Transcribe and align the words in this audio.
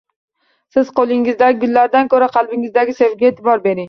Siz 0.75 0.87
qo‘lingizdagi 0.99 1.59
gullardan 1.63 2.09
ko‘ra 2.13 2.31
qalbingizdagi 2.39 2.97
sevgiga 3.01 3.31
e’tibor 3.35 3.63
bering. 3.67 3.79